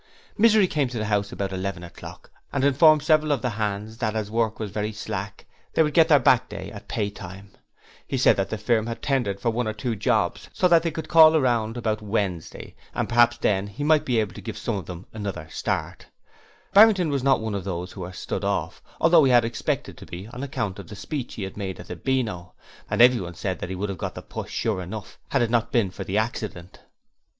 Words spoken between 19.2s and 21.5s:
he had expected to be on account of the speech he